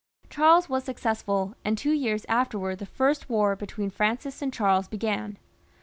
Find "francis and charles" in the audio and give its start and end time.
3.91-4.87